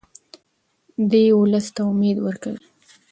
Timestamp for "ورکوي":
2.21-2.61